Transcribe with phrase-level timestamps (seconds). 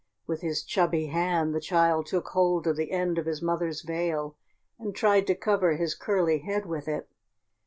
[0.25, 4.35] With his chubby hand the child took hold of the end of his mother's veil
[4.79, 7.07] and tried to cover his curly head with it.